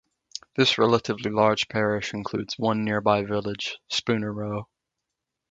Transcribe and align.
This 0.55 0.79
relatively 0.79 1.29
large 1.29 1.67
parish 1.67 2.11
includes 2.15 2.57
one 2.57 2.83
nearby 2.83 3.23
village, 3.23 3.77
Spooner 3.87 4.33
Row. 4.33 4.67